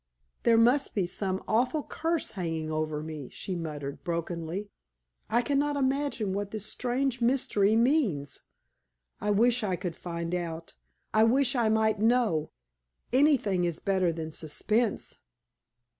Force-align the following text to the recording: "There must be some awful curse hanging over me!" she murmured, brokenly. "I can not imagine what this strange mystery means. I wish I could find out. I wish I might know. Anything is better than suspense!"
"There 0.41 0.57
must 0.57 0.95
be 0.95 1.05
some 1.05 1.43
awful 1.47 1.83
curse 1.83 2.31
hanging 2.31 2.71
over 2.71 3.03
me!" 3.03 3.29
she 3.29 3.55
murmured, 3.55 4.03
brokenly. 4.03 4.71
"I 5.29 5.43
can 5.43 5.59
not 5.59 5.75
imagine 5.77 6.33
what 6.33 6.49
this 6.49 6.65
strange 6.65 7.21
mystery 7.21 7.75
means. 7.75 8.41
I 9.19 9.29
wish 9.29 9.63
I 9.63 9.75
could 9.75 9.95
find 9.95 10.33
out. 10.33 10.73
I 11.13 11.23
wish 11.23 11.55
I 11.55 11.69
might 11.69 11.99
know. 11.99 12.49
Anything 13.13 13.63
is 13.63 13.77
better 13.77 14.11
than 14.11 14.31
suspense!" 14.31 15.19